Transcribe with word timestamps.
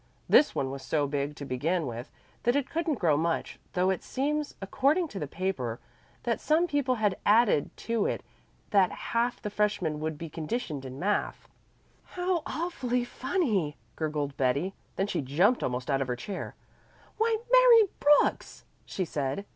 This 0.27 0.55
one 0.55 0.71
was 0.71 0.81
so 0.81 1.05
big 1.05 1.35
to 1.35 1.45
begin 1.45 1.85
with 1.85 2.09
that 2.41 2.55
it 2.55 2.71
couldn't 2.71 2.97
grow 2.97 3.15
much, 3.15 3.59
though 3.73 3.91
it 3.91 4.01
seems, 4.01 4.55
according 4.59 5.07
to 5.09 5.19
the 5.19 5.27
paper, 5.27 5.79
that 6.23 6.41
some 6.41 6.65
people 6.65 6.95
had 6.95 7.17
added 7.23 7.69
to 7.77 8.07
it 8.07 8.23
that 8.71 8.91
half 8.91 9.39
the 9.39 9.51
freshmen 9.51 9.99
would 9.99 10.17
be 10.17 10.27
conditioned 10.27 10.85
in 10.85 10.97
math." 10.97 11.47
"How 12.03 12.41
awfully 12.47 13.03
funny!" 13.05 13.77
gurgled 13.95 14.35
Betty. 14.37 14.73
Then 14.95 15.05
she 15.05 15.21
jumped 15.21 15.61
almost 15.61 15.87
out 15.91 16.01
of 16.01 16.07
her 16.07 16.15
chair. 16.15 16.55
"Why, 17.19 17.37
Mary 17.51 17.91
Brooks!" 17.99 18.65
she 18.87 19.05
said. 19.05 19.45